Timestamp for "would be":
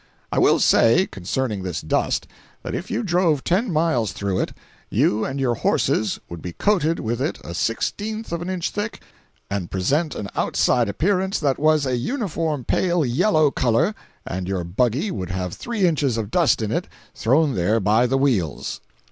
6.27-6.53